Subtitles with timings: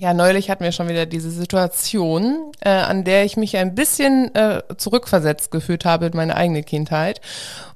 [0.00, 4.34] Ja, neulich hatten wir schon wieder diese Situation, äh, an der ich mich ein bisschen
[4.34, 7.20] äh, zurückversetzt gefühlt habe in meine eigene Kindheit.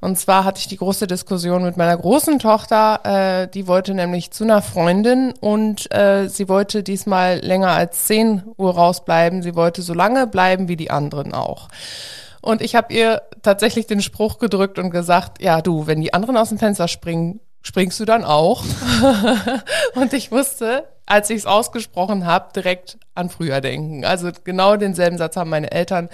[0.01, 3.01] Und zwar hatte ich die große Diskussion mit meiner großen Tochter,
[3.43, 8.45] äh, die wollte nämlich zu einer Freundin und äh, sie wollte diesmal länger als 10
[8.57, 9.43] Uhr rausbleiben.
[9.43, 11.69] Sie wollte so lange bleiben wie die anderen auch.
[12.41, 16.39] Und ich habe ihr tatsächlich den Spruch gedrückt und gesagt, ja du, wenn die anderen
[16.39, 18.65] aus dem Fenster springen, springst du dann auch?
[19.95, 24.05] und ich wusste, als ich es ausgesprochen habe, direkt an früher denken.
[24.05, 26.09] Also genau denselben Satz haben meine Eltern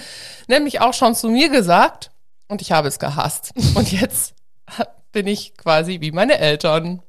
[0.48, 2.10] nämlich auch schon zu mir gesagt
[2.48, 3.52] und ich habe es gehasst.
[3.74, 4.34] Und jetzt
[5.12, 7.02] bin ich quasi wie meine Eltern.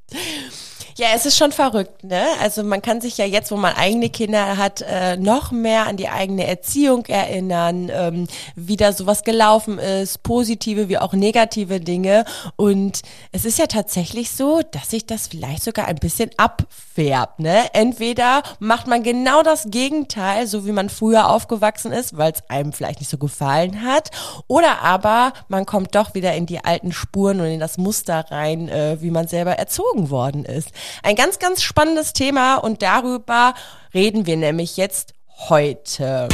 [0.97, 2.25] Ja, es ist schon verrückt, ne?
[2.41, 5.97] Also man kann sich ja jetzt, wo man eigene Kinder hat, äh, noch mehr an
[5.97, 12.25] die eigene Erziehung erinnern, ähm, wie da sowas gelaufen ist, positive wie auch negative Dinge.
[12.55, 13.01] Und
[13.31, 17.73] es ist ja tatsächlich so, dass sich das vielleicht sogar ein bisschen abfärbt, ne?
[17.73, 22.73] Entweder macht man genau das Gegenteil, so wie man früher aufgewachsen ist, weil es einem
[22.73, 24.11] vielleicht nicht so gefallen hat,
[24.47, 28.67] oder aber man kommt doch wieder in die alten Spuren und in das Muster rein,
[28.67, 30.69] äh, wie man selber erzogen worden ist.
[31.03, 33.53] Ein ganz, ganz spannendes Thema und darüber
[33.93, 35.13] reden wir nämlich jetzt
[35.49, 36.27] heute.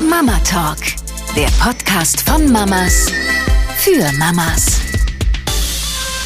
[0.00, 0.78] Mama Talk,
[1.36, 3.06] der Podcast von Mamas
[3.78, 4.80] für Mamas.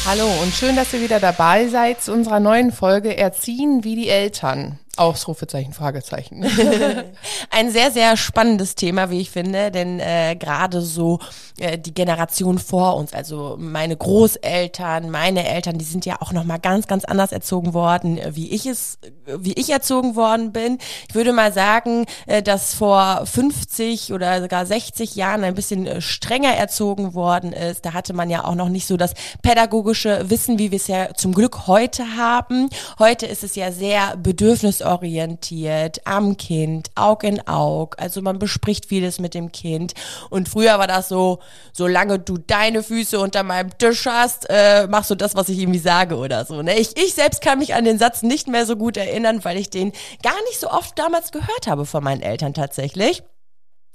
[0.05, 4.09] Hallo und schön, dass ihr wieder dabei seid zu unserer neuen Folge Erziehen wie die
[4.09, 4.79] Eltern.
[4.95, 6.45] Ausrufezeichen, Fragezeichen.
[7.49, 11.19] Ein sehr, sehr spannendes Thema, wie ich finde, denn äh, gerade so
[11.57, 16.59] äh, die Generation vor uns, also meine Großeltern, meine Eltern, die sind ja auch nochmal
[16.59, 20.77] ganz, ganz anders erzogen worden, äh, wie ich es, wie ich erzogen worden bin.
[21.09, 26.01] Ich würde mal sagen, äh, dass vor 50 oder sogar 60 Jahren ein bisschen äh,
[26.01, 27.83] strenger erzogen worden ist.
[27.83, 31.15] Da hatte man ja auch noch nicht so das pädagogische Wissen, wie wir es ja
[31.15, 32.69] zum Glück heute haben.
[32.99, 37.95] Heute ist es ja sehr bedürfnis lösungsorientiert, am Kind, Aug in Aug.
[37.97, 39.93] Also man bespricht vieles mit dem Kind.
[40.29, 41.39] Und früher war das so,
[41.71, 45.79] solange du deine Füße unter meinem Tisch hast, äh, machst du das, was ich irgendwie
[45.79, 46.61] sage oder so.
[46.61, 46.77] Ne?
[46.77, 49.69] Ich, ich selbst kann mich an den Satz nicht mehr so gut erinnern, weil ich
[49.69, 53.23] den gar nicht so oft damals gehört habe von meinen Eltern tatsächlich.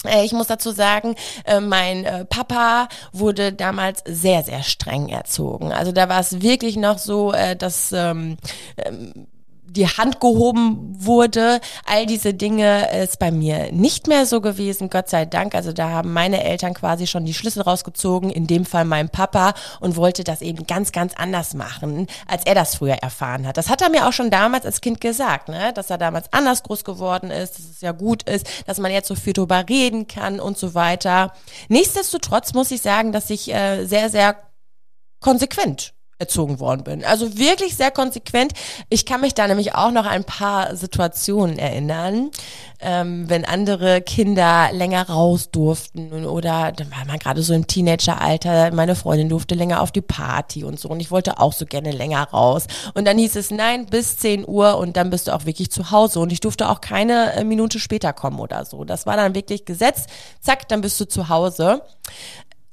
[0.05, 5.73] Äh, ich muss dazu sagen, äh, mein äh, Papa wurde damals sehr, sehr streng erzogen.
[5.73, 8.37] Also da war es wirklich noch so, dass ähm,
[8.77, 9.27] ähm,
[9.71, 11.61] die Hand gehoben wurde.
[11.85, 15.55] All diese Dinge ist bei mir nicht mehr so gewesen, Gott sei Dank.
[15.55, 19.55] Also da haben meine Eltern quasi schon die Schlüssel rausgezogen, in dem Fall mein Papa,
[19.81, 23.57] und wollte das eben ganz, ganz anders machen, als er das früher erfahren hat.
[23.57, 25.73] Das hat er mir auch schon damals als Kind gesagt, ne?
[25.75, 29.09] dass er damals anders groß geworden ist, dass es ja gut ist, dass man jetzt
[29.09, 31.33] so viel drüber reden kann und so weiter.
[31.69, 34.37] Nichtsdestotrotz muss ich sagen, dass ich äh, sehr, sehr
[35.21, 37.05] konsequent erzogen worden bin.
[37.05, 38.53] Also wirklich sehr konsequent.
[38.89, 42.31] Ich kann mich da nämlich auch noch ein paar Situationen erinnern,
[42.81, 48.73] ähm, wenn andere Kinder länger raus durften oder dann war man gerade so im Teenageralter,
[48.73, 51.93] meine Freundin durfte länger auf die Party und so und ich wollte auch so gerne
[51.93, 52.67] länger raus.
[52.95, 55.91] Und dann hieß es nein, bis 10 Uhr und dann bist du auch wirklich zu
[55.91, 58.85] Hause und ich durfte auch keine äh, Minute später kommen oder so.
[58.85, 60.07] Das war dann wirklich Gesetz.
[60.41, 61.83] Zack, dann bist du zu Hause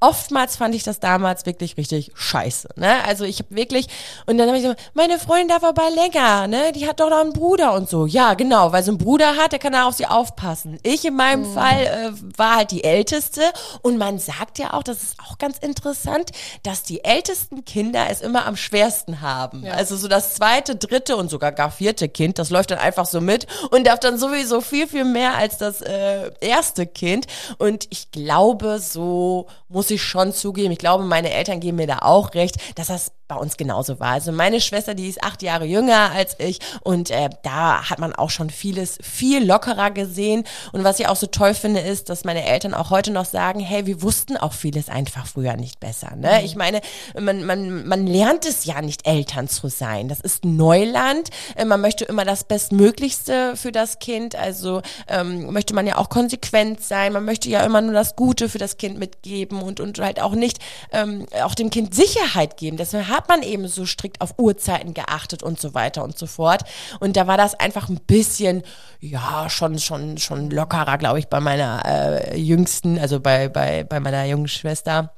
[0.00, 2.68] oftmals fand ich das damals wirklich richtig scheiße.
[2.76, 3.02] Ne?
[3.06, 3.86] Also ich habe wirklich,
[4.26, 6.72] und dann habe ich so, meine Freundin darf aber länger, ne?
[6.72, 8.04] Die hat doch noch einen Bruder und so.
[8.04, 10.78] Ja, genau, weil so ein Bruder hat, der kann da auf sie aufpassen.
[10.82, 11.54] Ich in meinem mhm.
[11.54, 13.40] Fall äh, war halt die Älteste
[13.82, 16.30] und man sagt ja auch, das ist auch ganz interessant,
[16.62, 19.64] dass die ältesten Kinder es immer am schwersten haben.
[19.64, 19.72] Ja.
[19.74, 23.20] Also so das zweite, dritte und sogar gar vierte Kind, das läuft dann einfach so
[23.20, 27.26] mit und darf dann sowieso viel, viel mehr als das äh, erste Kind.
[27.58, 31.98] Und ich glaube, so muss ich schon zugeben, ich glaube, meine Eltern geben mir da
[32.00, 34.12] auch recht, dass das bei uns genauso war.
[34.12, 38.14] Also meine Schwester, die ist acht Jahre jünger als ich und äh, da hat man
[38.14, 40.44] auch schon vieles viel lockerer gesehen.
[40.72, 43.60] Und was ich auch so toll finde, ist, dass meine Eltern auch heute noch sagen,
[43.60, 46.14] hey, wir wussten auch vieles einfach früher nicht besser.
[46.16, 46.38] Ne?
[46.38, 46.44] Mhm.
[46.44, 46.80] Ich meine,
[47.18, 50.08] man, man, man lernt es ja nicht, Eltern zu sein.
[50.08, 51.30] Das ist Neuland.
[51.56, 54.36] Äh, man möchte immer das Bestmöglichste für das Kind.
[54.36, 57.12] Also ähm, möchte man ja auch konsequent sein.
[57.12, 60.34] Man möchte ja immer nur das Gute für das Kind mitgeben und, und halt auch
[60.34, 60.58] nicht
[60.92, 62.76] ähm, auch dem Kind Sicherheit geben.
[62.76, 66.62] Deswegen hat man eben so strikt auf Uhrzeiten geachtet und so weiter und so fort.
[67.00, 68.62] Und da war das einfach ein bisschen,
[69.00, 74.00] ja, schon, schon, schon lockerer, glaube ich, bei meiner äh, jüngsten, also bei, bei, bei
[74.00, 75.14] meiner jungen Schwester.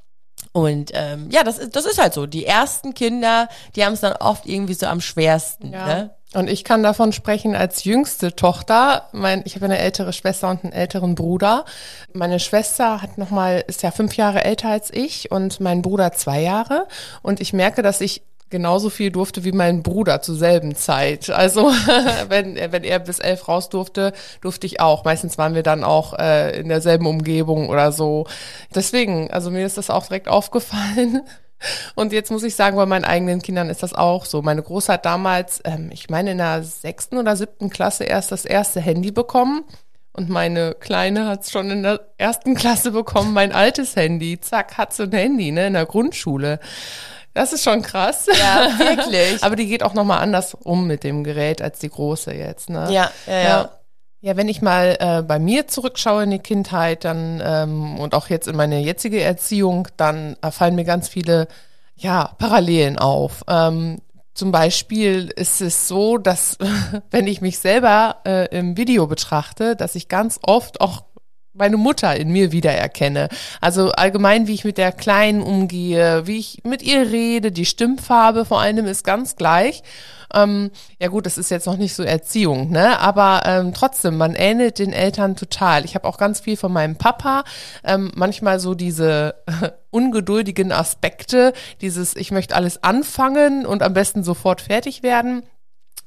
[0.52, 2.26] Und ähm, ja, das ist, das ist halt so.
[2.26, 5.72] Die ersten Kinder, die haben es dann oft irgendwie so am schwersten.
[5.72, 5.86] Ja.
[5.86, 6.17] Ne?
[6.38, 9.08] Und ich kann davon sprechen als jüngste Tochter.
[9.10, 11.64] Mein, ich habe eine ältere Schwester und einen älteren Bruder.
[12.12, 16.12] Meine Schwester hat noch mal ist ja fünf Jahre älter als ich und mein Bruder
[16.12, 16.86] zwei Jahre.
[17.22, 21.28] Und ich merke, dass ich genauso viel durfte wie mein Bruder zur selben Zeit.
[21.28, 21.72] Also
[22.28, 25.04] wenn, wenn er bis elf raus durfte, durfte ich auch.
[25.04, 28.28] Meistens waren wir dann auch äh, in derselben Umgebung oder so.
[28.72, 31.22] Deswegen, also mir ist das auch direkt aufgefallen.
[31.94, 34.42] Und jetzt muss ich sagen, bei meinen eigenen Kindern ist das auch so.
[34.42, 38.44] Meine Große hat damals, ähm, ich meine in der sechsten oder siebten Klasse erst das
[38.44, 39.64] erste Handy bekommen.
[40.12, 44.40] Und meine Kleine hat es schon in der ersten Klasse bekommen, mein altes Handy.
[44.40, 46.58] Zack, hat so ein Handy, ne, in der Grundschule.
[47.34, 48.26] Das ist schon krass.
[48.26, 49.42] Ja, wirklich.
[49.44, 52.88] Aber die geht auch nochmal anders um mit dem Gerät als die große jetzt, ne?
[52.90, 53.42] Ja, ja, ja.
[53.42, 53.70] Ja,
[54.20, 58.48] wenn ich mal äh, bei mir zurückschaue in die Kindheit, dann ähm, und auch jetzt
[58.48, 61.48] in meine jetzige Erziehung, dann äh, fallen mir ganz viele
[61.94, 63.44] ja Parallelen auf.
[63.48, 63.98] Ähm,
[64.34, 66.58] zum Beispiel ist es so, dass
[67.10, 71.02] wenn ich mich selber äh, im Video betrachte, dass ich ganz oft auch
[71.58, 73.28] meine Mutter in mir wiedererkenne.
[73.60, 78.44] Also allgemein, wie ich mit der Kleinen umgehe, wie ich mit ihr rede, die Stimmfarbe
[78.44, 79.82] vor allem ist ganz gleich.
[80.34, 83.00] Ähm, ja gut, das ist jetzt noch nicht so Erziehung, ne?
[83.00, 85.84] Aber ähm, trotzdem, man ähnelt den Eltern total.
[85.84, 87.44] Ich habe auch ganz viel von meinem Papa,
[87.84, 89.36] ähm, manchmal so diese
[89.90, 95.42] ungeduldigen Aspekte, dieses ich möchte alles anfangen und am besten sofort fertig werden.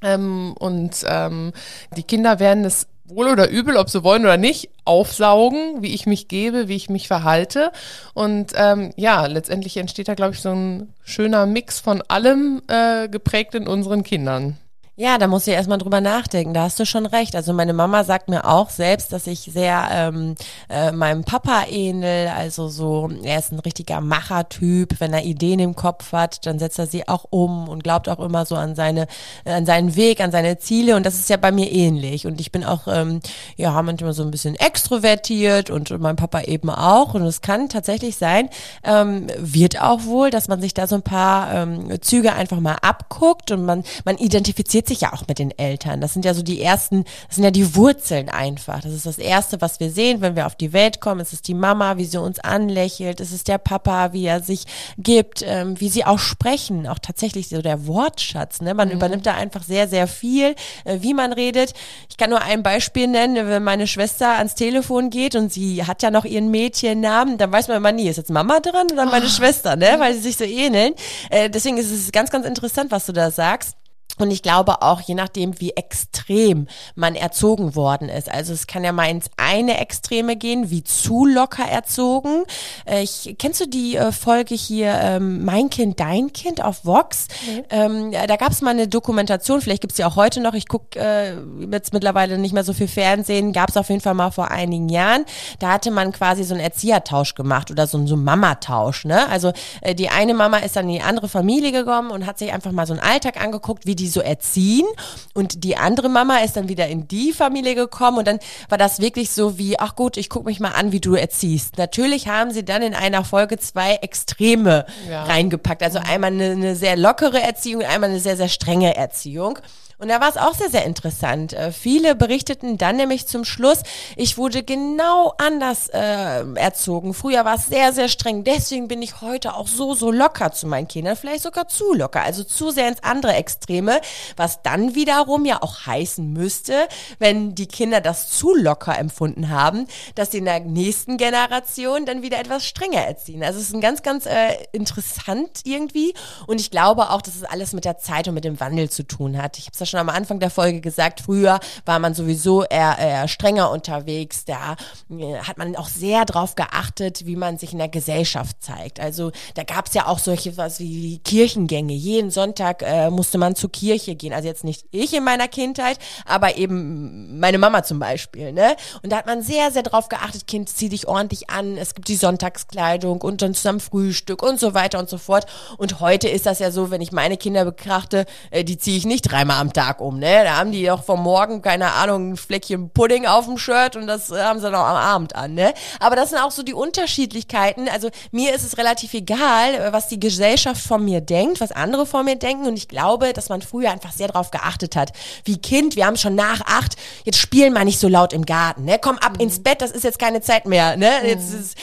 [0.02, 1.52] Ähm, und ähm,
[1.96, 6.06] die Kinder werden es wohl oder übel, ob sie wollen oder nicht, aufsaugen, wie ich
[6.06, 7.72] mich gebe, wie ich mich verhalte.
[8.14, 13.08] Und ähm, ja, letztendlich entsteht da, glaube ich, so ein schöner Mix von allem äh,
[13.08, 14.58] geprägt in unseren Kindern.
[15.02, 16.54] Ja, da muss ich erstmal drüber nachdenken.
[16.54, 17.34] Da hast du schon recht.
[17.34, 20.36] Also meine Mama sagt mir auch selbst, dass ich sehr ähm,
[20.68, 22.28] äh, meinem Papa ähnel.
[22.28, 25.00] Also so, er ist ein richtiger Machertyp.
[25.00, 28.20] Wenn er Ideen im Kopf hat, dann setzt er sie auch um und glaubt auch
[28.20, 29.08] immer so an seine,
[29.44, 30.94] an seinen Weg, an seine Ziele.
[30.94, 32.24] Und das ist ja bei mir ähnlich.
[32.28, 33.18] Und ich bin auch, ähm,
[33.56, 37.14] ja, manchmal so ein bisschen extrovertiert und mein Papa eben auch.
[37.14, 38.50] Und es kann tatsächlich sein,
[38.84, 42.76] ähm, wird auch wohl, dass man sich da so ein paar ähm, Züge einfach mal
[42.82, 46.00] abguckt und man, man identifiziert identifiziert sich ja auch mit den Eltern.
[46.00, 48.80] Das sind ja so die ersten, das sind ja die Wurzeln einfach.
[48.80, 51.20] Das ist das Erste, was wir sehen, wenn wir auf die Welt kommen.
[51.20, 53.20] Es ist die Mama, wie sie uns anlächelt.
[53.20, 54.66] Es ist der Papa, wie er sich
[54.98, 56.86] gibt, ähm, wie sie auch sprechen.
[56.86, 58.60] Auch tatsächlich so der Wortschatz.
[58.60, 58.74] Ne?
[58.74, 58.94] Man mhm.
[58.94, 60.54] übernimmt da einfach sehr, sehr viel,
[60.84, 61.72] äh, wie man redet.
[62.10, 63.48] Ich kann nur ein Beispiel nennen.
[63.48, 67.68] Wenn meine Schwester ans Telefon geht und sie hat ja noch ihren Mädchennamen, dann weiß
[67.68, 69.28] man immer nie, ist jetzt Mama dran oder meine oh.
[69.28, 69.94] Schwester, ne?
[69.98, 70.92] weil sie sich so ähneln.
[71.30, 73.76] Äh, deswegen ist es ganz, ganz interessant, was du da sagst.
[74.18, 78.30] Und ich glaube auch, je nachdem, wie extrem man erzogen worden ist.
[78.30, 82.44] Also es kann ja mal ins eine Extreme gehen, wie zu locker erzogen.
[82.84, 87.28] Äh, ich, kennst du die äh, Folge hier, ähm, Mein Kind, Dein Kind auf Vox?
[87.46, 87.64] Mhm.
[87.70, 90.54] Ähm, da gab es mal eine Dokumentation, vielleicht gibt es die auch heute noch.
[90.54, 91.34] Ich gucke äh,
[91.70, 93.52] jetzt mittlerweile nicht mehr so viel Fernsehen.
[93.52, 95.24] Gab es auf jeden Fall mal vor einigen Jahren.
[95.58, 99.06] Da hatte man quasi so einen Erziehertausch gemacht oder so, so einen Mamatausch.
[99.06, 99.28] Ne?
[99.30, 102.52] Also äh, die eine Mama ist dann in die andere Familie gekommen und hat sich
[102.52, 104.86] einfach mal so einen Alltag angeguckt, wie die so erziehen.
[105.34, 108.38] Und die andere Mama ist dann wieder in die Familie gekommen und dann
[108.68, 111.78] war das wirklich so wie, ach gut, ich gucke mich mal an, wie du erziehst.
[111.78, 115.24] Natürlich haben sie dann in einer Folge zwei Extreme ja.
[115.24, 115.82] reingepackt.
[115.82, 119.58] Also einmal eine, eine sehr lockere Erziehung, einmal eine sehr, sehr strenge Erziehung.
[120.02, 121.52] Und da war es auch sehr, sehr interessant.
[121.52, 123.84] Äh, viele berichteten dann nämlich zum Schluss,
[124.16, 127.14] ich wurde genau anders äh, erzogen.
[127.14, 128.42] Früher war es sehr, sehr streng.
[128.42, 131.14] Deswegen bin ich heute auch so, so locker zu meinen Kindern.
[131.14, 132.20] Vielleicht sogar zu locker.
[132.20, 134.00] Also zu sehr ins andere Extreme.
[134.36, 136.88] Was dann wiederum ja auch heißen müsste,
[137.20, 142.22] wenn die Kinder das zu locker empfunden haben, dass sie in der nächsten Generation dann
[142.22, 143.44] wieder etwas strenger erziehen.
[143.44, 146.12] Also es ist ein ganz, ganz äh, interessant irgendwie.
[146.48, 149.04] Und ich glaube auch, dass es alles mit der Zeit und mit dem Wandel zu
[149.04, 149.58] tun hat.
[149.58, 152.96] Ich habe es ja schon am Anfang der Folge gesagt, früher war man sowieso eher,
[152.98, 154.44] eher strenger unterwegs.
[154.44, 154.76] Da
[155.10, 158.98] äh, hat man auch sehr darauf geachtet, wie man sich in der Gesellschaft zeigt.
[158.98, 161.92] Also da gab es ja auch solche was wie Kirchengänge.
[161.92, 164.32] Jeden Sonntag äh, musste man zur Kirche gehen.
[164.32, 168.52] Also jetzt nicht ich in meiner Kindheit, aber eben meine Mama zum Beispiel.
[168.52, 168.76] Ne?
[169.02, 171.76] Und da hat man sehr, sehr darauf geachtet, Kind, zieh dich ordentlich an.
[171.76, 175.44] Es gibt die Sonntagskleidung und dann zusammen Frühstück und so weiter und so fort.
[175.76, 179.04] Und heute ist das ja so, wenn ich meine Kinder betrachte, äh, die ziehe ich
[179.04, 180.44] nicht dreimal am Tag Tag um, ne?
[180.44, 184.06] Da haben die doch vom Morgen, keine Ahnung, ein Fleckchen Pudding auf dem Shirt und
[184.06, 185.74] das haben sie noch am Abend an, ne?
[185.98, 187.88] Aber das sind auch so die Unterschiedlichkeiten.
[187.88, 192.24] Also mir ist es relativ egal, was die Gesellschaft von mir denkt, was andere von
[192.24, 192.66] mir denken.
[192.66, 195.12] Und ich glaube, dass man früher einfach sehr darauf geachtet hat.
[195.44, 198.84] Wie Kind, wir haben schon nach acht, jetzt spielen wir nicht so laut im Garten,
[198.84, 199.00] ne?
[199.00, 199.40] Komm ab mhm.
[199.40, 201.10] ins Bett, das ist jetzt keine Zeit mehr, ne?
[201.26, 201.76] Jetzt ist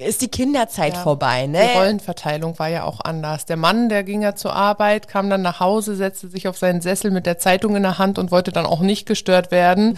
[0.00, 1.00] ist die Kinderzeit Ja.
[1.02, 1.60] vorbei, ne?
[1.72, 3.44] Die Rollenverteilung war ja auch anders.
[3.46, 6.80] Der Mann, der ging ja zur Arbeit, kam dann nach Hause, setzte sich auf seinen
[6.80, 9.96] Sessel mit der Zeitung in der Hand und wollte dann auch nicht gestört werden.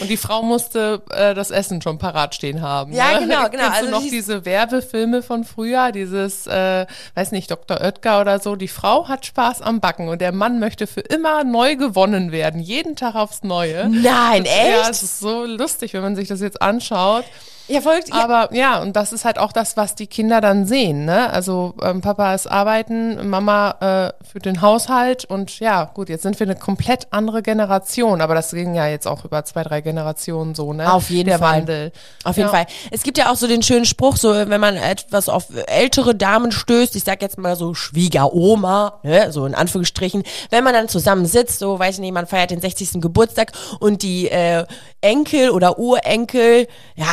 [0.00, 2.92] Und die Frau musste äh, das Essen schon parat stehen haben.
[2.92, 3.26] Ja, ne?
[3.26, 3.64] genau, genau.
[3.64, 7.80] Kennst Also du noch dies- diese Werbefilme von früher, dieses, äh, weiß nicht, Dr.
[7.80, 8.56] Oetker oder so.
[8.56, 12.60] Die Frau hat Spaß am Backen und der Mann möchte für immer neu gewonnen werden,
[12.60, 13.88] jeden Tag aufs Neue.
[13.88, 14.90] Nein, Ja, echt?
[14.90, 17.24] es ist so lustig, wenn man sich das jetzt anschaut.
[17.70, 20.66] Ja, folgt, ja, Aber ja, und das ist halt auch das, was die Kinder dann
[20.66, 21.04] sehen.
[21.04, 21.30] Ne?
[21.30, 26.38] Also ähm, Papa ist arbeiten, Mama äh, für den Haushalt und ja, gut, jetzt sind
[26.40, 28.20] wir eine komplett andere Generation.
[28.20, 30.92] Aber das ging ja jetzt auch über zwei, drei Generationen so, ne?
[30.92, 31.58] Auf jeden Der Fall.
[31.58, 31.92] Wandel.
[32.24, 32.54] Auf jeden Ja.
[32.54, 32.66] Fall.
[32.90, 36.50] Es gibt ja auch so den schönen Spruch, so wenn man etwas auf ältere Damen
[36.52, 41.26] stößt, ich sag jetzt mal so Schwiegeroma, ne, so in Anführungsstrichen, wenn man dann zusammen
[41.26, 43.00] sitzt, so weiß ich nicht, man feiert den 60.
[43.00, 44.64] Geburtstag und die äh,
[45.00, 47.06] Enkel oder Urenkel, ja,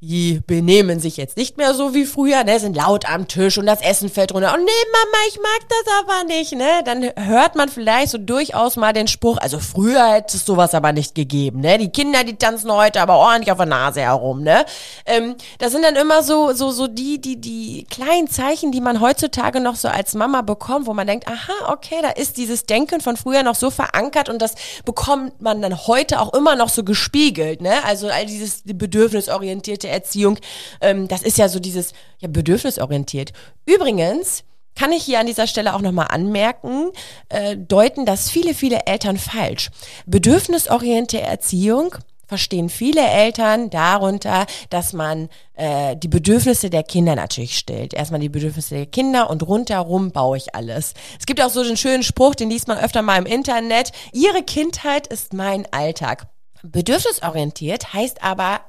[0.00, 3.66] die benehmen sich jetzt nicht mehr so wie früher, ne, sind laut am Tisch und
[3.66, 4.54] das Essen fällt runter.
[4.54, 6.82] Oh nee, Mama, ich mag das aber nicht, ne?
[6.84, 10.92] Dann hört man vielleicht so durchaus mal den Spruch, also früher hätte es sowas aber
[10.92, 11.78] nicht gegeben, ne?
[11.78, 14.64] Die Kinder, die tanzen heute aber ordentlich auf der Nase herum, ne?
[15.04, 19.00] Ähm, das sind dann immer so, so, so die, die, die kleinen Zeichen, die man
[19.00, 23.00] heutzutage noch so als Mama bekommt, wo man denkt, aha, okay, da ist dieses Denken
[23.00, 26.84] von früher noch so verankert und das bekommt man dann heute auch immer noch so
[26.84, 27.84] gespiegelt, ne?
[27.84, 30.38] Also all dieses bedürfnisorientierte Erziehung,
[30.80, 33.32] ähm, das ist ja so dieses, ja, bedürfnisorientiert.
[33.66, 36.90] Übrigens, kann ich hier an dieser Stelle auch nochmal anmerken,
[37.28, 39.70] äh, deuten das viele, viele Eltern falsch.
[40.06, 41.96] Bedürfnisorientierte Erziehung
[42.28, 47.94] verstehen viele Eltern darunter, dass man äh, die Bedürfnisse der Kinder natürlich stillt.
[47.94, 50.92] Erstmal die Bedürfnisse der Kinder und rundherum baue ich alles.
[51.18, 53.92] Es gibt auch so den schönen Spruch, den liest man öfter mal im Internet.
[54.12, 56.28] Ihre Kindheit ist mein Alltag.
[56.62, 58.60] Bedürfnisorientiert heißt aber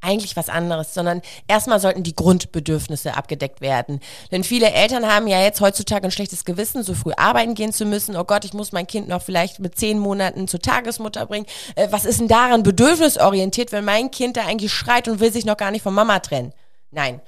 [0.00, 4.00] eigentlich was anderes, sondern erstmal sollten die Grundbedürfnisse abgedeckt werden.
[4.30, 7.84] Denn viele Eltern haben ja jetzt heutzutage ein schlechtes Gewissen, so früh arbeiten gehen zu
[7.84, 8.16] müssen.
[8.16, 11.46] Oh Gott, ich muss mein Kind noch vielleicht mit zehn Monaten zur Tagesmutter bringen.
[11.74, 15.44] Äh, was ist denn daran bedürfnisorientiert, wenn mein Kind da eigentlich schreit und will sich
[15.44, 16.52] noch gar nicht von Mama trennen?
[16.90, 17.20] Nein.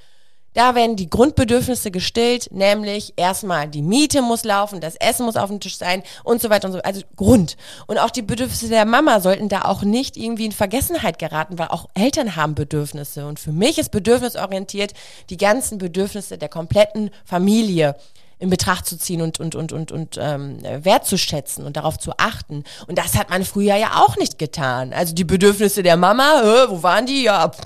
[0.52, 5.48] Da werden die Grundbedürfnisse gestillt, nämlich erstmal die Miete muss laufen, das Essen muss auf
[5.48, 6.80] dem Tisch sein und so weiter und so.
[6.80, 7.56] Also Grund.
[7.86, 11.68] Und auch die Bedürfnisse der Mama sollten da auch nicht irgendwie in Vergessenheit geraten, weil
[11.68, 13.26] auch Eltern haben Bedürfnisse.
[13.26, 14.92] Und für mich ist bedürfnisorientiert
[15.30, 17.94] die ganzen Bedürfnisse der kompletten Familie
[18.40, 22.64] in Betracht zu ziehen und und und und und ähm, wertzuschätzen und darauf zu achten.
[22.86, 24.92] Und das hat man früher ja auch nicht getan.
[24.92, 27.24] Also die Bedürfnisse der Mama, hä, wo waren die?
[27.24, 27.60] Ja, pff,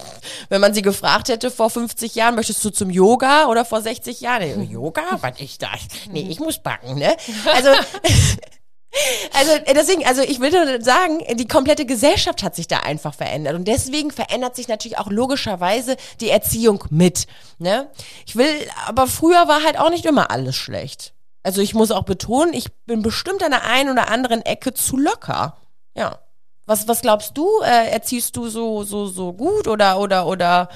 [0.48, 4.20] wenn man sie gefragt hätte vor 50 Jahren, möchtest du zum Yoga oder vor 60
[4.20, 4.42] Jahren?
[4.42, 5.02] Äh, Yoga?
[5.20, 5.70] Was ich das?
[6.10, 7.16] Nee, ich muss backen, ne?
[7.54, 7.70] Also
[9.32, 13.14] also äh, deswegen, also ich will nur sagen, die komplette Gesellschaft hat sich da einfach
[13.14, 17.26] verändert und deswegen verändert sich natürlich auch logischerweise die Erziehung mit.
[17.58, 17.90] Ne?
[18.26, 18.48] Ich will,
[18.86, 21.14] aber früher war halt auch nicht immer alles schlecht.
[21.42, 24.96] Also ich muss auch betonen, ich bin bestimmt an der einen oder anderen Ecke zu
[24.96, 25.56] locker.
[25.94, 26.18] Ja.
[26.66, 27.46] Was, was glaubst du?
[27.62, 30.70] Äh, erziehst du so, so, so gut oder, oder, oder,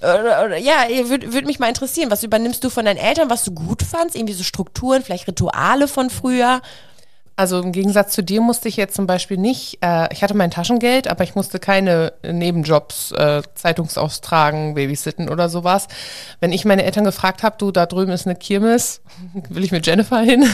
[0.00, 2.10] oder, oder ja, würde würd mich mal interessieren.
[2.10, 4.16] Was übernimmst du von deinen Eltern, was du gut fandst?
[4.16, 6.62] Irgendwie so Strukturen, vielleicht Rituale von früher?
[7.38, 10.50] Also im Gegensatz zu dir musste ich jetzt zum Beispiel nicht, äh, ich hatte mein
[10.50, 15.86] Taschengeld, aber ich musste keine Nebenjobs, äh, Zeitungsaustragen, Babysitten oder sowas.
[16.40, 19.02] Wenn ich meine Eltern gefragt habe, du, da drüben ist eine Kirmes,
[19.50, 20.48] will ich mit Jennifer hin?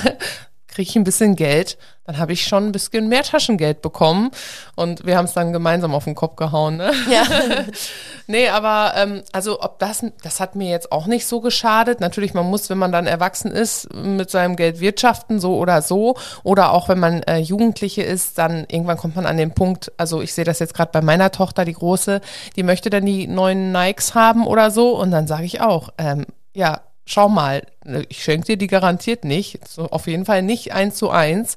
[0.73, 4.31] Kriege ich ein bisschen Geld, dann habe ich schon ein bisschen mehr Taschengeld bekommen
[4.75, 6.77] und wir haben es dann gemeinsam auf den Kopf gehauen.
[6.77, 6.93] Ne?
[7.11, 7.23] Ja.
[8.27, 12.01] nee, aber ähm, also ob das, das hat mir jetzt auch nicht so geschadet.
[12.01, 16.17] Natürlich, man muss, wenn man dann erwachsen ist, mit seinem Geld wirtschaften, so oder so.
[16.43, 20.23] Oder auch wenn man äh, Jugendliche ist, dann irgendwann kommt man an den Punkt, also
[20.23, 22.21] ich sehe das jetzt gerade bei meiner Tochter, die große,
[22.57, 26.27] die möchte dann die neuen Nikes haben oder so und dann sage ich auch, ähm,
[26.53, 26.81] ja,
[27.13, 27.63] schau mal,
[28.09, 31.55] ich schenke dir die garantiert nicht, so auf jeden Fall nicht eins zu eins.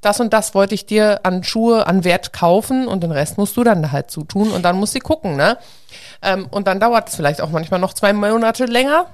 [0.00, 3.56] Das und das wollte ich dir an Schuhe, an Wert kaufen und den Rest musst
[3.56, 5.58] du dann halt zutun und dann muss sie gucken, ne?
[6.22, 9.06] Ähm, und dann dauert es vielleicht auch manchmal noch zwei Monate länger.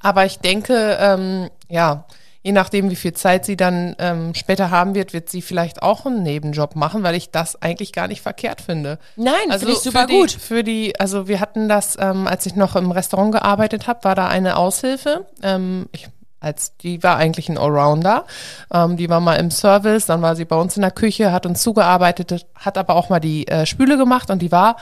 [0.00, 2.04] Aber ich denke, ähm, ja,
[2.42, 6.06] je nachdem, wie viel Zeit sie dann ähm, später haben wird, wird sie vielleicht auch
[6.06, 8.98] einen Nebenjob machen, weil ich das eigentlich gar nicht verkehrt finde.
[9.16, 10.30] Nein, also finde ich super für die, gut.
[10.30, 14.14] Für die, also wir hatten das, ähm, als ich noch im Restaurant gearbeitet habe, war
[14.14, 15.26] da eine Aushilfe.
[15.42, 16.08] Ähm, ich,
[16.40, 18.24] als die war eigentlich ein Allrounder.
[18.72, 21.44] Ähm, die war mal im Service, dann war sie bei uns in der Küche, hat
[21.44, 24.76] uns zugearbeitet, hat aber auch mal die äh, Spüle gemacht und die war,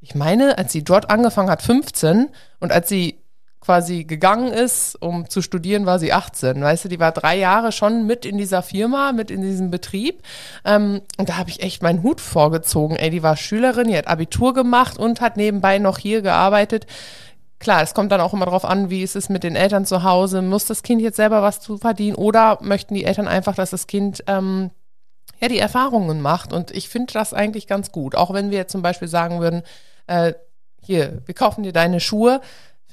[0.00, 2.30] ich meine, als sie dort angefangen hat, 15
[2.60, 3.23] und als sie
[3.64, 6.60] quasi gegangen ist, um zu studieren, war sie 18.
[6.60, 10.22] Weißt du, die war drei Jahre schon mit in dieser Firma, mit in diesem Betrieb.
[10.64, 12.96] Ähm, und da habe ich echt meinen Hut vorgezogen.
[12.96, 16.86] Ey, die war Schülerin, die hat Abitur gemacht und hat nebenbei noch hier gearbeitet.
[17.58, 20.02] klar, es kommt dann auch immer darauf an, wie ist es mit den Eltern zu
[20.02, 20.42] Hause.
[20.42, 23.86] Muss das Kind jetzt selber was zu verdienen oder möchten die Eltern einfach, dass das
[23.86, 24.70] Kind ähm,
[25.40, 26.52] ja die Erfahrungen macht?
[26.52, 28.14] Und ich finde das eigentlich ganz gut.
[28.14, 29.62] Auch wenn wir jetzt zum Beispiel sagen würden,
[30.06, 30.34] äh,
[30.82, 32.42] hier, wir kaufen dir deine Schuhe,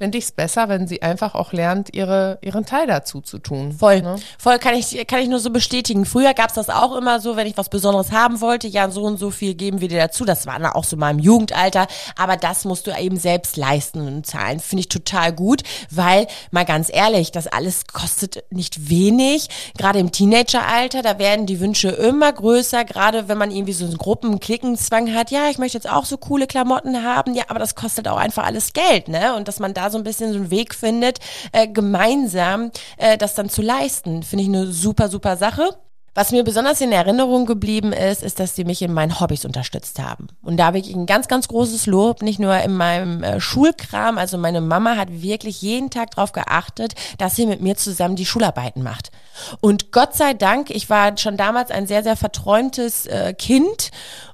[0.01, 3.71] finde ich es besser, wenn sie einfach auch lernt, ihre, ihren Teil dazu zu tun.
[3.71, 4.15] Voll, ne?
[4.39, 6.05] voll kann ich, kann ich nur so bestätigen.
[6.05, 9.17] Früher gab's das auch immer so, wenn ich was Besonderes haben wollte, ja, so und
[9.17, 10.25] so viel geben wir dir dazu.
[10.25, 11.85] Das war dann auch so mal im Jugendalter,
[12.17, 14.59] aber das musst du eben selbst leisten und zahlen.
[14.59, 19.49] Finde ich total gut, weil, mal ganz ehrlich, das alles kostet nicht wenig.
[19.77, 23.99] Gerade im Teenageralter, da werden die Wünsche immer größer, gerade wenn man irgendwie so einen
[23.99, 25.29] Gruppenklickenzwang hat.
[25.29, 28.45] Ja, ich möchte jetzt auch so coole Klamotten haben, ja, aber das kostet auch einfach
[28.45, 29.35] alles Geld, ne?
[29.35, 31.19] Und dass man da so ein bisschen so einen Weg findet,
[31.51, 34.23] äh, gemeinsam äh, das dann zu leisten.
[34.23, 35.75] Finde ich eine super, super Sache.
[36.13, 39.97] Was mir besonders in Erinnerung geblieben ist, ist, dass sie mich in meinen Hobbys unterstützt
[39.97, 40.27] haben.
[40.41, 44.17] Und da habe ich ein ganz, ganz großes Lob, nicht nur in meinem äh, Schulkram.
[44.17, 48.25] Also meine Mama hat wirklich jeden Tag darauf geachtet, dass sie mit mir zusammen die
[48.25, 49.11] Schularbeiten macht.
[49.59, 53.91] Und Gott sei Dank, ich war schon damals ein sehr, sehr verträumtes äh, Kind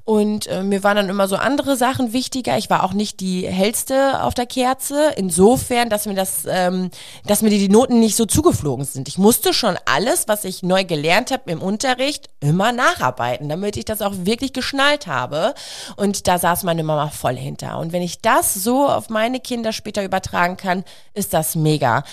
[0.07, 2.57] und äh, mir waren dann immer so andere Sachen wichtiger.
[2.57, 5.11] Ich war auch nicht die hellste auf der Kerze.
[5.17, 6.91] Insofern, dass mir das, ähm,
[7.25, 9.09] dass mir die, die Noten nicht so zugeflogen sind.
[9.09, 13.83] Ich musste schon alles, was ich neu gelernt habe im Unterricht, immer nacharbeiten, damit ich
[13.83, 15.53] das auch wirklich geschnallt habe.
[15.97, 17.77] Und da saß meine Mama voll hinter.
[17.77, 20.85] Und wenn ich das so auf meine Kinder später übertragen kann,
[21.15, 22.05] ist das mega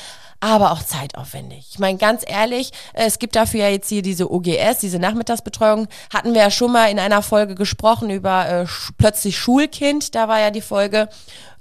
[0.44, 1.68] aber auch zeitaufwendig.
[1.70, 6.34] Ich meine, ganz ehrlich, es gibt dafür ja jetzt hier diese OGS, diese Nachmittagsbetreuung, hatten
[6.34, 8.66] wir ja schon mal in einer Folge gesprochen über äh,
[8.98, 11.08] plötzlich Schulkind, da war ja die Folge,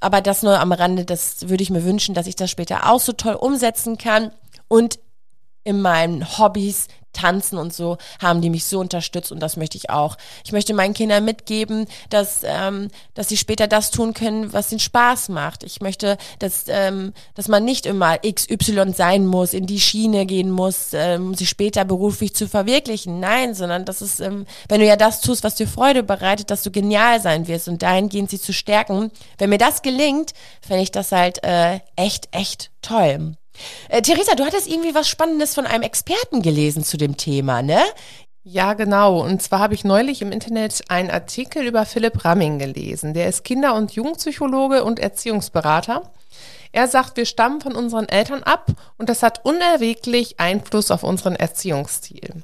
[0.01, 2.99] aber das nur am Rande, das würde ich mir wünschen, dass ich das später auch
[2.99, 4.31] so toll umsetzen kann.
[4.67, 4.99] Und
[5.63, 9.89] in meinen Hobbys Tanzen und so haben die mich so unterstützt und das möchte ich
[9.89, 10.17] auch.
[10.43, 14.79] Ich möchte meinen Kindern mitgeben, dass, ähm, dass sie später das tun können, was ihnen
[14.79, 15.63] Spaß macht.
[15.63, 20.51] Ich möchte, dass, ähm, dass man nicht immer XY sein muss, in die Schiene gehen
[20.51, 23.19] muss, ähm, um sich später beruflich zu verwirklichen.
[23.19, 26.63] Nein, sondern dass es, ähm, wenn du ja das tust, was dir Freude bereitet, dass
[26.63, 29.11] du genial sein wirst und dahingehend sie zu stärken.
[29.37, 33.35] Wenn mir das gelingt, fände ich das halt äh, echt, echt toll.
[33.89, 37.79] Äh, Theresa, du hattest irgendwie was Spannendes von einem Experten gelesen zu dem Thema, ne?
[38.45, 39.21] Ja, genau.
[39.23, 43.13] Und zwar habe ich neulich im Internet einen Artikel über Philipp Ramming gelesen.
[43.13, 46.11] Der ist Kinder- und Jugendpsychologe und Erziehungsberater.
[46.73, 51.35] Er sagt, wir stammen von unseren Eltern ab und das hat unerweglich Einfluss auf unseren
[51.35, 52.43] Erziehungsstil.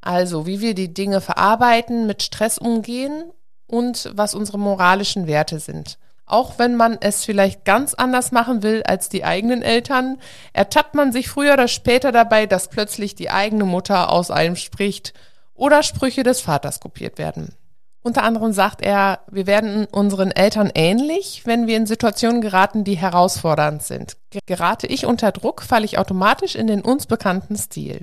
[0.00, 3.30] Also, wie wir die Dinge verarbeiten, mit Stress umgehen
[3.66, 5.98] und was unsere moralischen Werte sind.
[6.28, 10.18] Auch wenn man es vielleicht ganz anders machen will als die eigenen Eltern,
[10.52, 15.14] ertappt man sich früher oder später dabei, dass plötzlich die eigene Mutter aus einem spricht
[15.54, 17.54] oder Sprüche des Vaters kopiert werden.
[18.02, 22.96] Unter anderem sagt er, wir werden unseren Eltern ähnlich, wenn wir in Situationen geraten, die
[22.96, 24.16] herausfordernd sind.
[24.46, 28.02] Gerate ich unter Druck, falle ich automatisch in den uns bekannten Stil.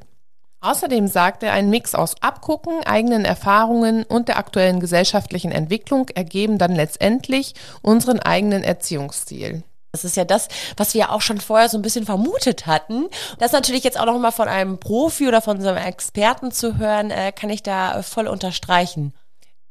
[0.66, 6.58] Außerdem sagt er, ein Mix aus Abgucken, eigenen Erfahrungen und der aktuellen gesellschaftlichen Entwicklung ergeben
[6.58, 9.62] dann letztendlich unseren eigenen Erziehungsstil.
[9.92, 13.06] Das ist ja das, was wir auch schon vorher so ein bisschen vermutet hatten.
[13.38, 16.80] Das natürlich jetzt auch noch mal von einem Profi oder von so einem Experten zu
[16.80, 19.14] hören, äh, kann ich da voll unterstreichen.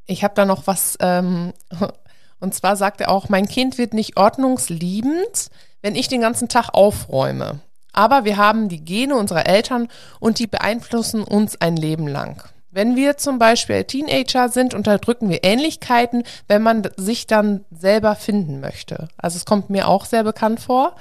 [0.05, 1.51] Ich habe da noch was, ähm,
[2.39, 5.49] und zwar sagt er auch, mein Kind wird nicht ordnungsliebend,
[5.81, 7.59] wenn ich den ganzen Tag aufräume.
[7.95, 9.87] Aber wir haben die Gene unserer Eltern
[10.19, 12.43] und die beeinflussen uns ein Leben lang.
[12.69, 18.59] Wenn wir zum Beispiel Teenager sind, unterdrücken wir Ähnlichkeiten, wenn man sich dann selber finden
[18.59, 19.07] möchte.
[19.15, 20.97] Also es kommt mir auch sehr bekannt vor.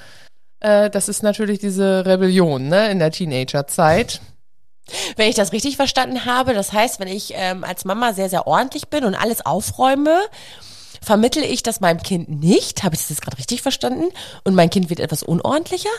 [0.61, 4.20] Äh, das ist natürlich diese Rebellion ne, in der Teenagerzeit.
[5.16, 8.46] Wenn ich das richtig verstanden habe, das heißt, wenn ich ähm, als Mama sehr, sehr
[8.46, 10.20] ordentlich bin und alles aufräume,
[11.02, 12.85] vermittle ich das meinem Kind nicht.
[12.85, 14.11] Habe ich das jetzt gerade richtig verstanden?
[14.44, 15.90] Und mein Kind wird etwas unordentlicher?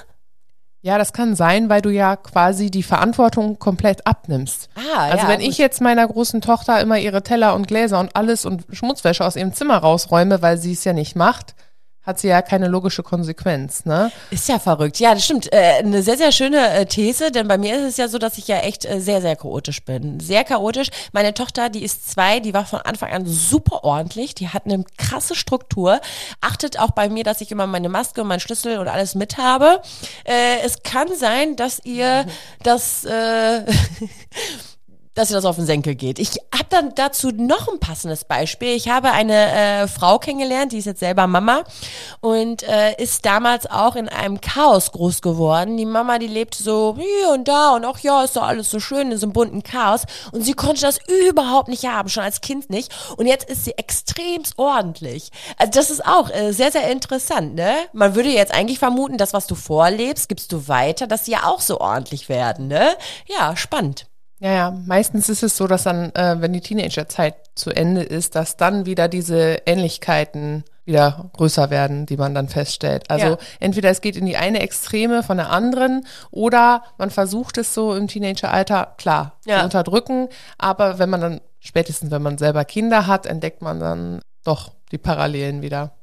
[0.86, 4.70] Ja, das kann sein, weil du ja quasi die Verantwortung komplett abnimmst.
[4.76, 8.16] Ah, also ja, wenn ich jetzt meiner großen Tochter immer ihre Teller und Gläser und
[8.16, 11.56] alles und Schmutzwäsche aus ihrem Zimmer rausräume, weil sie es ja nicht macht,
[12.06, 14.12] hat sie ja keine logische Konsequenz, ne?
[14.32, 15.00] Ist ja verrückt.
[15.00, 15.52] Ja, das stimmt.
[15.52, 18.38] Äh, eine sehr, sehr schöne äh, These, denn bei mir ist es ja so, dass
[18.38, 20.20] ich ja echt äh, sehr, sehr chaotisch bin.
[20.20, 20.90] Sehr chaotisch.
[21.14, 24.84] Meine Tochter, die ist zwei, die war von Anfang an super ordentlich, die hat eine
[24.98, 26.00] krasse Struktur,
[26.42, 29.38] achtet auch bei mir, dass ich immer meine Maske und meinen Schlüssel und alles mit
[29.38, 29.82] habe.
[30.26, 32.26] Äh, es kann sein, dass ihr
[32.64, 33.66] das äh,
[35.16, 36.20] dass ihr das auf den Senkel geht.
[36.20, 38.76] Ich habe dann dazu noch ein passendes Beispiel.
[38.76, 41.64] Ich habe eine äh, Frau kennengelernt, die ist jetzt selber Mama
[42.22, 45.78] und äh, ist damals auch in einem Chaos groß geworden.
[45.78, 48.80] Die Mama, die lebt so hier und da und auch ja, ist doch alles so
[48.80, 52.42] schön in so einem bunten Chaos und sie konnte das überhaupt nicht haben, schon als
[52.42, 52.94] Kind nicht.
[53.18, 55.32] Und jetzt ist sie extremst ordentlich.
[55.58, 57.74] Also das ist auch äh, sehr, sehr interessant, ne?
[57.94, 61.46] Man würde jetzt eigentlich vermuten, das, was du vorlebst, gibst du weiter, dass sie ja
[61.46, 62.96] auch so ordentlich werden, ne?
[63.28, 64.08] Ja, spannend.
[64.40, 68.36] Ja, ja, meistens ist es so, dass dann, äh, wenn die Teenagerzeit zu Ende ist,
[68.36, 73.10] dass dann wieder diese Ähnlichkeiten wieder größer werden, die man dann feststellt.
[73.10, 73.38] Also ja.
[73.60, 77.96] entweder es geht in die eine Extreme von der anderen oder man versucht es so
[77.96, 79.60] im Teenageralter, klar, ja.
[79.60, 84.22] zu unterdrücken, aber wenn man dann, spätestens wenn man selber Kinder hat, entdeckt man dann
[84.44, 85.96] doch die Parallelen wieder.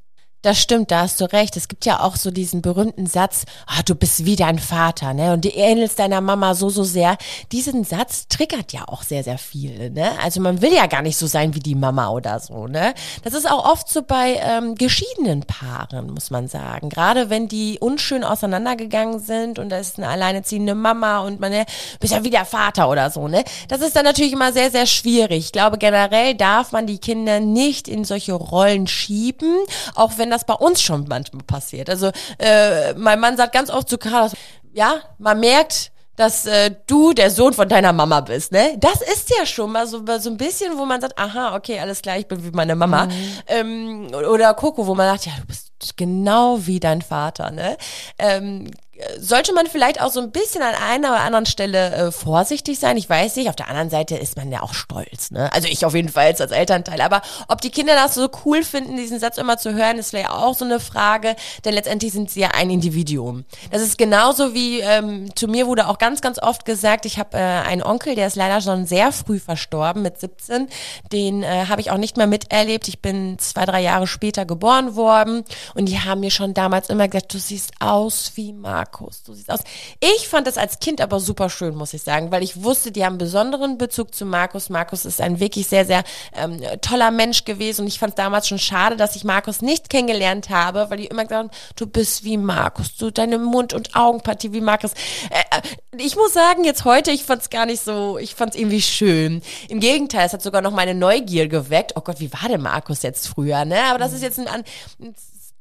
[0.42, 1.56] Das stimmt, da hast du recht.
[1.56, 5.32] Es gibt ja auch so diesen berühmten Satz, ah, du bist wie dein Vater, ne?
[5.32, 7.16] Und du ähnelst deiner Mama so, so sehr.
[7.52, 10.10] Diesen Satz triggert ja auch sehr, sehr viele, ne?
[10.20, 12.92] Also man will ja gar nicht so sein wie die Mama oder so, ne?
[13.22, 16.88] Das ist auch oft so bei ähm, geschiedenen Paaren, muss man sagen.
[16.88, 21.66] Gerade wenn die unschön auseinandergegangen sind und da ist eine alleineziehende Mama und man, ne,
[22.00, 23.44] bist ja wie der Vater oder so, ne?
[23.68, 25.44] Das ist dann natürlich immer sehr, sehr schwierig.
[25.44, 29.56] Ich glaube, generell darf man die Kinder nicht in solche Rollen schieben,
[29.94, 31.88] auch wenn das bei uns schon manchmal passiert.
[31.88, 34.32] Also äh, mein Mann sagt ganz oft zu Carlos,
[34.72, 38.76] ja, man merkt, dass äh, du der Sohn von deiner Mama bist, ne?
[38.78, 42.02] Das ist ja schon mal so, so ein bisschen, wo man sagt, aha, okay, alles
[42.02, 43.06] klar, ich bin wie meine Mama.
[43.06, 43.12] Mhm.
[43.46, 47.76] Ähm, oder Coco, wo man sagt, ja, du bist genau wie dein Vater, ne?
[48.18, 48.70] Ähm,
[49.18, 52.96] sollte man vielleicht auch so ein bisschen an einer oder anderen Stelle äh, vorsichtig sein.
[52.96, 55.30] Ich weiß nicht, auf der anderen Seite ist man ja auch stolz.
[55.30, 55.52] Ne?
[55.52, 57.00] Also ich auf jeden Fall als Elternteil.
[57.00, 60.30] Aber ob die Kinder das so cool finden, diesen Satz immer zu hören, ist vielleicht
[60.30, 61.36] auch so eine Frage.
[61.64, 63.44] Denn letztendlich sind sie ja ein Individuum.
[63.70, 67.36] Das ist genauso wie, ähm, zu mir wurde auch ganz, ganz oft gesagt, ich habe
[67.36, 70.68] äh, einen Onkel, der ist leider schon sehr früh verstorben, mit 17.
[71.12, 72.88] Den äh, habe ich auch nicht mehr miterlebt.
[72.88, 75.44] Ich bin zwei, drei Jahre später geboren worden.
[75.74, 79.32] Und die haben mir schon damals immer gesagt, du siehst aus wie Marc Markus, du
[79.32, 79.60] siehst aus.
[80.00, 83.04] Ich fand das als Kind aber super schön, muss ich sagen, weil ich wusste, die
[83.04, 84.68] haben einen besonderen Bezug zu Markus.
[84.68, 86.04] Markus ist ein wirklich sehr, sehr
[86.36, 89.88] ähm, toller Mensch gewesen und ich fand es damals schon schade, dass ich Markus nicht
[89.88, 93.96] kennengelernt habe, weil die immer gesagt haben, du bist wie Markus, du deine Mund- und
[93.96, 94.92] Augenpartie wie Markus.
[95.30, 95.62] Äh, äh
[95.96, 98.82] ich muss sagen, jetzt heute, ich fand es gar nicht so, ich fand es irgendwie
[98.82, 99.40] schön.
[99.68, 101.92] Im Gegenteil, es hat sogar noch meine Neugier geweckt.
[101.96, 103.82] Oh Gott, wie war denn Markus jetzt früher, ne?
[103.84, 104.64] Aber das ist jetzt ein, ein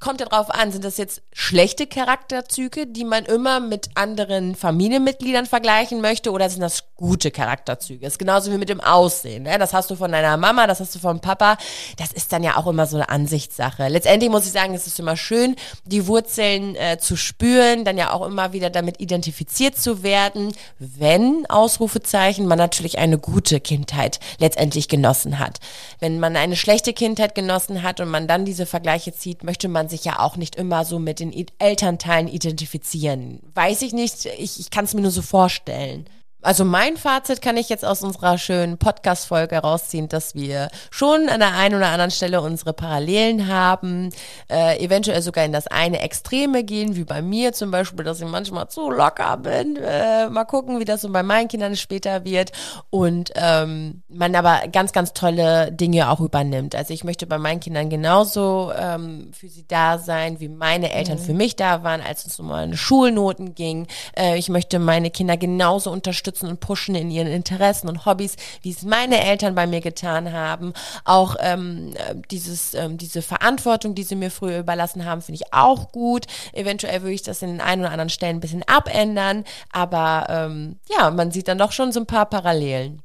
[0.02, 5.46] kommt ja drauf an, sind das jetzt schlechte Charakterzüge, die man immer mit anderen Familienmitgliedern
[5.46, 8.02] vergleichen möchte, oder sind das gute Charakterzüge?
[8.02, 9.44] Das ist genauso wie mit dem Aussehen.
[9.44, 9.58] Ne?
[9.60, 11.58] Das hast du von deiner Mama, das hast du vom Papa.
[11.98, 13.88] Das ist dann ja auch immer so eine Ansichtssache.
[13.88, 18.12] Letztendlich muss ich sagen, es ist immer schön, die Wurzeln äh, zu spüren, dann ja
[18.12, 24.88] auch immer wieder damit identifiziert zu werden, wenn Ausrufezeichen man natürlich eine gute Kindheit letztendlich
[24.88, 25.60] genossen hat.
[26.00, 29.91] Wenn man eine schlechte Kindheit genossen hat und man dann diese Vergleiche zieht, möchte man
[29.92, 33.40] sich ja auch nicht immer so mit den Elternteilen identifizieren.
[33.54, 36.06] Weiß ich nicht, ich, ich kann es mir nur so vorstellen.
[36.44, 41.40] Also mein Fazit kann ich jetzt aus unserer schönen Podcast-Folge herausziehen, dass wir schon an
[41.40, 44.10] der einen oder anderen Stelle unsere Parallelen haben,
[44.50, 48.28] äh, eventuell sogar in das eine Extreme gehen, wie bei mir zum Beispiel, dass ich
[48.28, 49.76] manchmal zu locker bin.
[49.76, 52.52] Äh, mal gucken, wie das so bei meinen Kindern später wird.
[52.90, 56.74] Und ähm, man aber ganz, ganz tolle Dinge auch übernimmt.
[56.74, 61.20] Also ich möchte bei meinen Kindern genauso ähm, für sie da sein, wie meine Eltern
[61.20, 61.24] mhm.
[61.24, 63.86] für mich da waren, als es um meine Schulnoten ging.
[64.18, 68.36] Äh, ich möchte meine Kinder genauso unterstützen unterstützen und pushen in ihren Interessen und Hobbys,
[68.62, 70.74] wie es meine Eltern bei mir getan haben.
[71.04, 71.94] Auch ähm,
[72.30, 76.26] dieses, ähm, diese Verantwortung, die sie mir früher überlassen haben, finde ich auch gut.
[76.54, 80.80] Eventuell würde ich das in den einen oder anderen Stellen ein bisschen abändern, aber ähm,
[80.90, 83.02] ja, man sieht dann doch schon so ein paar Parallelen.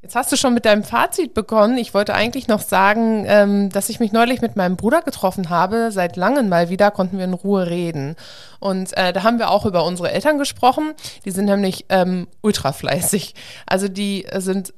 [0.00, 1.76] Jetzt hast du schon mit deinem Fazit begonnen.
[1.76, 5.90] Ich wollte eigentlich noch sagen, ähm, dass ich mich neulich mit meinem Bruder getroffen habe.
[5.90, 8.14] Seit langem mal wieder konnten wir in Ruhe reden.
[8.60, 10.94] Und äh, da haben wir auch über unsere Eltern gesprochen.
[11.24, 13.34] Die sind nämlich ähm, ultra fleißig.
[13.66, 14.72] Also die sind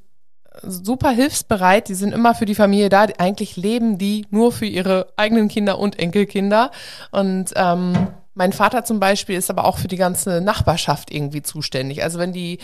[0.63, 3.07] super hilfsbereit, die sind immer für die Familie da.
[3.19, 6.71] Eigentlich leben die nur für ihre eigenen Kinder und Enkelkinder.
[7.11, 12.03] Und ähm, mein Vater zum Beispiel ist aber auch für die ganze Nachbarschaft irgendwie zuständig.
[12.03, 12.59] Also wenn die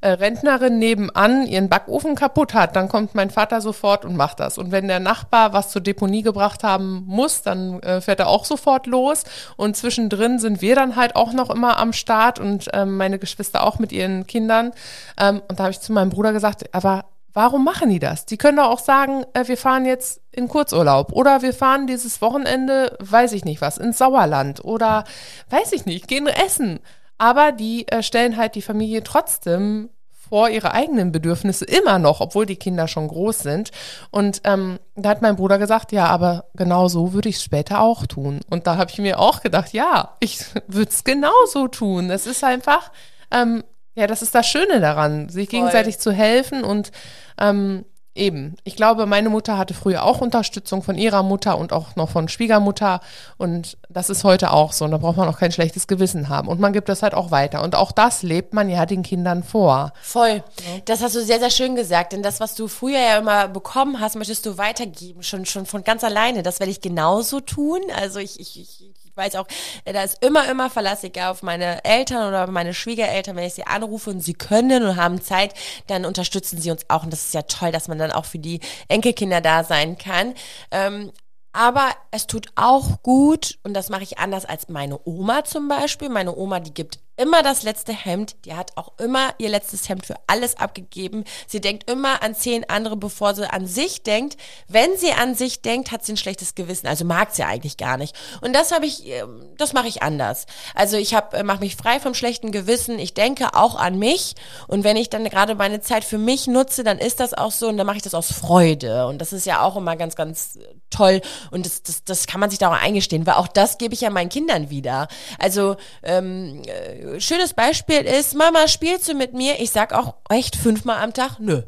[0.00, 4.56] äh, Rentnerin nebenan ihren Backofen kaputt hat, dann kommt mein Vater sofort und macht das.
[4.56, 8.46] Und wenn der Nachbar was zur Deponie gebracht haben muss, dann äh, fährt er auch
[8.46, 9.24] sofort los.
[9.56, 13.62] Und zwischendrin sind wir dann halt auch noch immer am Start und ähm, meine Geschwister
[13.62, 14.72] auch mit ihren Kindern.
[15.18, 18.26] Ähm, und da habe ich zu meinem Bruder gesagt, aber Warum machen die das?
[18.26, 22.20] Die können doch auch sagen, äh, wir fahren jetzt in Kurzurlaub oder wir fahren dieses
[22.20, 25.04] Wochenende, weiß ich nicht was, ins Sauerland oder
[25.50, 26.80] weiß ich nicht, gehen essen.
[27.18, 29.90] Aber die äh, stellen halt die Familie trotzdem
[30.30, 33.70] vor ihre eigenen Bedürfnisse immer noch, obwohl die Kinder schon groß sind.
[34.10, 37.80] Und ähm, da hat mein Bruder gesagt, ja, aber genau so würde ich es später
[37.80, 38.40] auch tun.
[38.48, 40.38] Und da habe ich mir auch gedacht, ja, ich
[40.68, 42.10] würde es genauso tun.
[42.10, 42.92] Es ist einfach,
[43.32, 43.64] ähm,
[43.94, 45.60] ja, das ist das Schöne daran, sich Voll.
[45.60, 46.92] gegenseitig zu helfen und
[47.38, 48.56] ähm, Eben.
[48.64, 52.28] Ich glaube, meine Mutter hatte früher auch Unterstützung von ihrer Mutter und auch noch von
[52.28, 53.00] Schwiegermutter.
[53.38, 54.84] Und das ist heute auch so.
[54.84, 56.48] Und da braucht man auch kein schlechtes Gewissen haben.
[56.48, 57.62] Und man gibt das halt auch weiter.
[57.62, 59.92] Und auch das lebt man ja den Kindern vor.
[60.02, 60.42] Voll.
[60.86, 62.12] Das hast du sehr, sehr schön gesagt.
[62.12, 65.22] Denn das, was du früher ja immer bekommen hast, möchtest du weitergeben.
[65.22, 66.42] Schon, schon von ganz alleine.
[66.42, 67.80] Das werde ich genauso tun.
[67.96, 69.46] Also ich, ich, ich ich weiß auch,
[69.84, 73.54] äh, da ist immer, immer Verlass, egal auf meine Eltern oder meine Schwiegereltern, wenn ich
[73.54, 75.54] sie anrufe und sie können und haben Zeit,
[75.86, 77.04] dann unterstützen sie uns auch.
[77.04, 80.34] Und das ist ja toll, dass man dann auch für die Enkelkinder da sein kann.
[80.70, 81.12] Ähm,
[81.52, 86.08] aber es tut auch gut, und das mache ich anders als meine Oma zum Beispiel.
[86.08, 88.34] Meine Oma, die gibt immer das letzte Hemd.
[88.46, 91.24] Die hat auch immer ihr letztes Hemd für alles abgegeben.
[91.46, 94.38] Sie denkt immer an zehn andere, bevor sie an sich denkt.
[94.68, 96.86] Wenn sie an sich denkt, hat sie ein schlechtes Gewissen.
[96.86, 98.16] Also mag sie eigentlich gar nicht.
[98.40, 100.46] Und das habe ich, ähm, das mache ich anders.
[100.74, 102.98] Also ich habe, äh, mache mich frei vom schlechten Gewissen.
[102.98, 104.34] Ich denke auch an mich.
[104.66, 107.68] Und wenn ich dann gerade meine Zeit für mich nutze, dann ist das auch so.
[107.68, 109.06] Und dann mache ich das aus Freude.
[109.06, 111.20] Und das ist ja auch immer ganz, ganz toll.
[111.50, 114.00] Und das, das, das kann man sich da auch eingestehen, weil auch das gebe ich
[114.00, 115.08] ja meinen Kindern wieder.
[115.38, 119.60] Also ähm, äh, schönes Beispiel ist, Mama, spielst du mit mir?
[119.60, 121.62] Ich sag auch echt fünfmal am Tag, nö.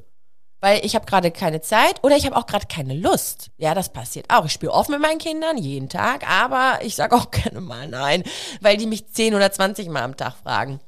[0.61, 3.50] Weil ich habe gerade keine Zeit oder ich habe auch gerade keine Lust.
[3.57, 4.44] Ja, das passiert auch.
[4.44, 8.22] Ich spiele oft mit meinen Kindern, jeden Tag, aber ich sag auch gerne mal nein,
[8.61, 10.81] weil die mich zehn oder zwanzig Mal am Tag fragen.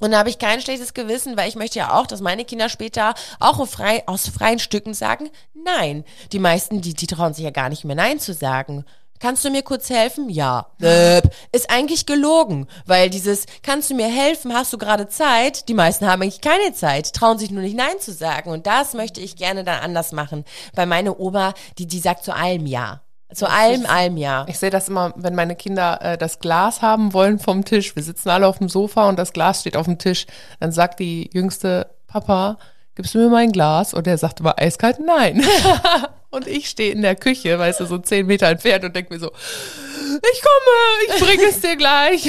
[0.00, 2.68] Und da habe ich kein schlechtes Gewissen, weil ich möchte ja auch, dass meine Kinder
[2.68, 6.04] später auch aus freien Stücken sagen, nein.
[6.32, 8.84] Die meisten, die, die trauen sich ja gar nicht mehr Nein zu sagen.
[9.20, 10.28] Kannst du mir kurz helfen?
[10.28, 10.66] Ja.
[10.78, 11.30] Böp.
[11.52, 14.52] Ist eigentlich gelogen, weil dieses Kannst du mir helfen?
[14.52, 15.68] Hast du gerade Zeit?
[15.68, 18.50] Die meisten haben eigentlich keine Zeit, trauen sich nur nicht Nein zu sagen.
[18.50, 20.44] Und das möchte ich gerne dann anders machen.
[20.74, 23.00] Weil meine Oma, die, die sagt zu allem Ja.
[23.32, 24.44] Zu allem, allem Ja.
[24.48, 27.96] Ich sehe das immer, wenn meine Kinder äh, das Glas haben wollen vom Tisch.
[27.96, 30.26] Wir sitzen alle auf dem Sofa und das Glas steht auf dem Tisch.
[30.60, 32.58] Dann sagt die jüngste Papa,
[32.94, 33.94] gibst du mir mein Glas?
[33.94, 35.44] Und er sagt immer eiskalt nein.
[36.34, 39.20] und ich stehe in der Küche, weißt du, so zehn Meter entfernt und denke mir
[39.20, 39.30] so,
[40.32, 42.28] ich komme, ich bringe es dir gleich.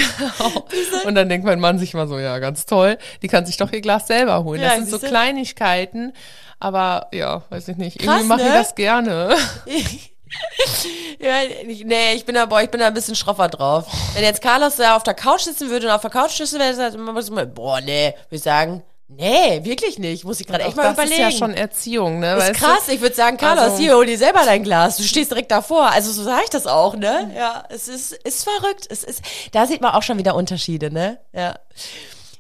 [1.05, 2.97] und dann denkt mein Mann sich mal so, ja, ganz toll.
[3.21, 4.61] Die kann sich doch ihr Glas selber holen.
[4.61, 5.07] Ja, das sind so?
[5.07, 6.13] Kleinigkeiten.
[6.59, 7.99] Aber ja, weiß ich nicht.
[7.99, 8.53] Krass, Irgendwie mache ich ne?
[8.53, 9.35] das gerne.
[11.19, 13.85] ja, ich, nee, ich bin da, boah, ich bin da ein bisschen schroffer drauf.
[14.13, 16.77] Wenn jetzt Carlos da auf der Couch sitzen würde und auf der Couch sitzen würde,
[16.77, 20.23] dann würde ich mal, boah, nee, würde ich sagen, nee, wirklich nicht.
[20.25, 21.13] Muss ich gerade echt mal das überlegen.
[21.13, 22.35] ist ja schon Erziehung, ne?
[22.35, 22.65] ist weißt du?
[22.65, 24.97] krass, ich würde sagen, Carlos, Also- hier, hol dir selber dein Glas.
[24.97, 25.91] Du stehst direkt davor.
[25.91, 27.31] Also so sage ich das auch, ne?
[27.35, 28.87] Ja, es ist, ist verrückt.
[28.89, 31.19] Es ist, da sieht man auch schon wieder Unterschiede, ne?
[31.33, 31.55] Ja.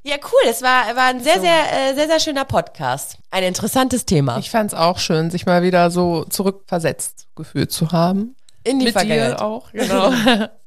[0.03, 0.49] Ja, cool.
[0.49, 3.17] Es war, war ein sehr, sehr, äh, sehr, sehr schöner Podcast.
[3.31, 4.37] Ein interessantes Thema.
[4.37, 8.35] Ich fand's auch schön, sich mal wieder so zurückversetzt gefühlt zu haben.
[8.63, 9.39] In die Mit Vergangenheit.
[9.39, 10.11] dir auch, genau.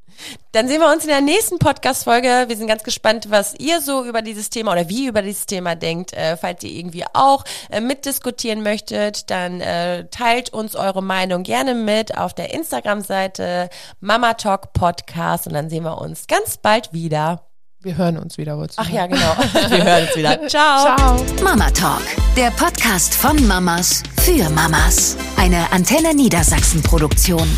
[0.52, 2.44] Dann sehen wir uns in der nächsten Podcast-Folge.
[2.48, 5.46] Wir sind ganz gespannt, was ihr so über dieses Thema oder wie ihr über dieses
[5.46, 6.12] Thema denkt.
[6.12, 11.74] Äh, falls ihr irgendwie auch äh, mitdiskutieren möchtet, dann äh, teilt uns eure Meinung gerne
[11.74, 13.68] mit auf der Instagram-Seite
[14.00, 17.48] Mama Talk Podcast und dann sehen wir uns ganz bald wieder.
[17.80, 18.58] Wir hören uns wieder.
[18.58, 19.36] wolltest du Ach ja, genau.
[19.68, 20.40] Wir hören uns wieder.
[20.48, 20.96] Ciao.
[20.96, 21.24] Ciao.
[21.44, 22.02] Mama Talk,
[22.36, 25.16] der Podcast von Mamas für Mamas.
[25.36, 27.48] Eine Antenne Niedersachsen Produktion.